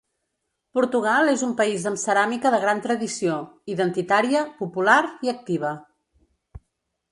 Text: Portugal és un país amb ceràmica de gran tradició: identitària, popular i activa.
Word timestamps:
Portugal 0.77 1.29
és 1.33 1.43
un 1.47 1.51
país 1.59 1.85
amb 1.91 2.01
ceràmica 2.05 2.53
de 2.55 2.61
gran 2.65 2.81
tradició: 2.87 3.37
identitària, 3.75 4.43
popular 4.65 4.99
i 5.29 5.35
activa. 5.37 5.77